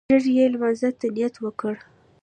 ژر 0.11 0.23
يې 0.35 0.45
لمانځه 0.53 0.89
ته 0.99 1.07
نيت 1.15 1.35
وکړ. 1.39 1.75